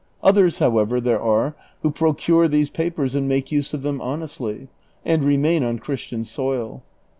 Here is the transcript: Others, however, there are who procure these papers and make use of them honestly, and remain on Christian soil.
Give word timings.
Others, 0.23 0.57
however, 0.57 0.99
there 0.99 1.21
are 1.21 1.53
who 1.83 1.91
procure 1.91 2.47
these 2.47 2.71
papers 2.71 3.13
and 3.13 3.27
make 3.29 3.51
use 3.51 3.71
of 3.71 3.83
them 3.83 4.01
honestly, 4.01 4.67
and 5.05 5.23
remain 5.23 5.61
on 5.63 5.77
Christian 5.77 6.23
soil. 6.23 6.81